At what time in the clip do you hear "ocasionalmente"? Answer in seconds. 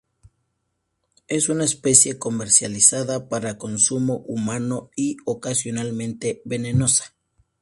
5.25-6.41